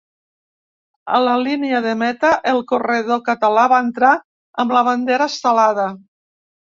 A 1.17 1.17
la 1.25 1.33
línia 1.41 1.81
de 1.85 1.91
meta, 1.99 2.31
el 2.51 2.61
corredor 2.71 3.19
català 3.27 3.65
va 3.73 3.79
entrar 3.89 4.15
amb 4.65 4.73
la 4.77 4.83
bandera 4.89 5.29
estelada. 5.33 5.87